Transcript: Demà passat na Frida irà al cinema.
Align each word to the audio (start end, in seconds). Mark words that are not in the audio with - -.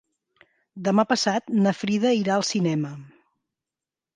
Demà 0.87 1.03
passat 1.11 1.53
na 1.67 1.73
Frida 1.81 2.15
irà 2.23 2.35
al 2.39 2.47
cinema. 2.53 2.95